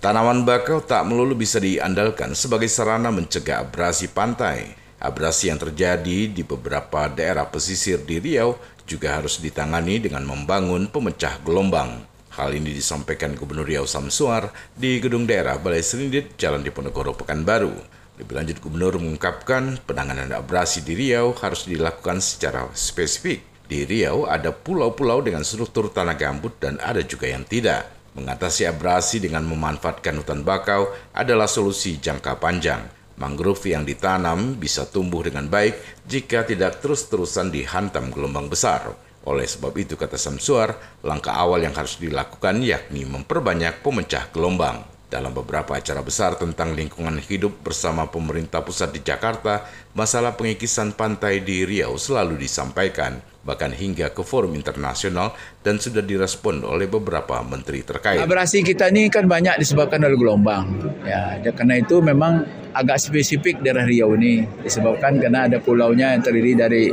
[0.00, 4.72] Tanaman bakau tak melulu bisa diandalkan sebagai sarana mencegah abrasi pantai.
[4.96, 8.56] Abrasi yang terjadi di beberapa daerah pesisir di Riau
[8.88, 12.00] juga harus ditangani dengan membangun pemecah gelombang.
[12.32, 17.76] Hal ini disampaikan Gubernur Riau Samsuar di gedung daerah Balai Serindit, Jalan Diponegoro, Pekanbaru.
[18.16, 23.44] Lebih lanjut, Gubernur mengungkapkan penanganan abrasi di Riau harus dilakukan secara spesifik.
[23.68, 27.99] Di Riau ada pulau-pulau dengan struktur tanah gambut dan ada juga yang tidak.
[28.10, 32.82] Mengatasi abrasi dengan memanfaatkan hutan bakau adalah solusi jangka panjang.
[33.20, 38.96] Mangrove yang ditanam bisa tumbuh dengan baik jika tidak terus-terusan dihantam gelombang besar.
[39.28, 44.80] Oleh sebab itu, kata Samsuar, langkah awal yang harus dilakukan yakni memperbanyak pemecah gelombang.
[45.10, 51.42] Dalam beberapa acara besar tentang lingkungan hidup bersama pemerintah pusat di Jakarta, masalah pengikisan pantai
[51.42, 55.34] di Riau selalu disampaikan, bahkan hingga ke forum internasional
[55.66, 58.22] dan sudah direspon oleh beberapa menteri terkait.
[58.22, 60.78] Abrasi kita ini kan banyak disebabkan oleh gelombang.
[61.02, 66.54] Ya, karena itu memang agak spesifik daerah Riau ini disebabkan karena ada pulaunya yang terdiri
[66.54, 66.84] dari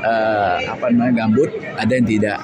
[0.00, 2.40] uh, apa namanya gambut, ada yang tidak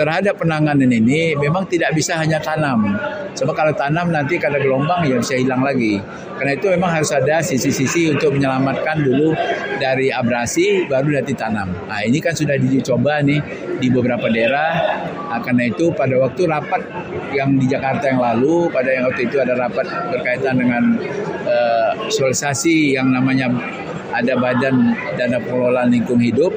[0.00, 2.96] terhadap penanganan ini memang tidak bisa hanya tanam.
[3.36, 6.00] Sebab kalau tanam nanti kalau gelombang ya bisa hilang lagi.
[6.40, 9.36] Karena itu memang harus ada sisi-sisi untuk menyelamatkan dulu
[9.76, 11.68] dari abrasi baru nanti tanam.
[11.84, 13.44] Nah ini kan sudah dicoba nih
[13.76, 14.72] di beberapa daerah.
[15.28, 16.80] Nah, karena itu pada waktu rapat
[17.36, 20.82] yang di Jakarta yang lalu, pada yang waktu itu ada rapat berkaitan dengan
[21.44, 23.46] uh, sosialisasi yang namanya
[24.20, 26.52] ada badan dana pengelolaan lingkungan hidup.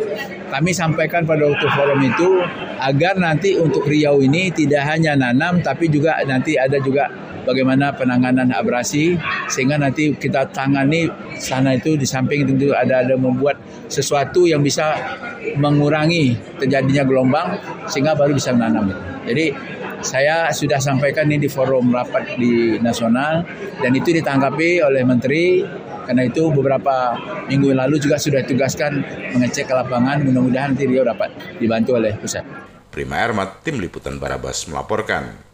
[0.51, 2.29] Kami sampaikan pada waktu forum itu
[2.77, 7.09] agar nanti untuk Riau ini tidak hanya nanam tapi juga nanti ada juga
[7.43, 9.17] bagaimana penanganan abrasi
[9.51, 11.09] sehingga nanti kita tangani
[11.41, 13.59] sana itu di samping tentu ada ada membuat
[13.91, 14.95] sesuatu yang bisa
[15.59, 17.47] mengurangi terjadinya gelombang
[17.89, 18.93] sehingga baru bisa menanam.
[19.23, 19.55] Jadi
[20.03, 23.47] saya sudah sampaikan ini di forum rapat di nasional
[23.79, 25.63] dan itu ditanggapi oleh menteri
[26.07, 27.17] karena itu beberapa
[27.51, 29.03] minggu lalu juga sudah ditugaskan
[29.35, 30.23] mengecek ke lapangan.
[30.23, 32.45] Mudah-mudahan nanti Rio dapat dibantu oleh pusat.
[32.93, 35.43] Prima Ermat, Tim Liputan Barabas melaporkan.